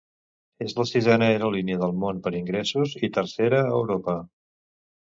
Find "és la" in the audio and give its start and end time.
0.67-0.85